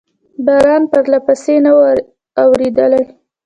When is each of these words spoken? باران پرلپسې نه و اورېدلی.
باران 0.45 0.83
پرلپسې 0.91 1.55
نه 1.65 1.71
و 1.75 1.79
اورېدلی. 2.43 3.03